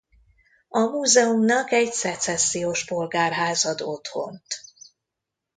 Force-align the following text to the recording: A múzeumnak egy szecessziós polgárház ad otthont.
A 0.69 0.79
múzeumnak 0.79 1.71
egy 1.71 1.91
szecessziós 1.91 2.85
polgárház 2.85 3.65
ad 3.65 3.81
otthont. 3.81 4.45